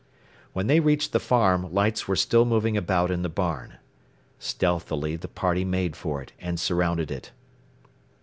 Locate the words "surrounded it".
6.59-7.31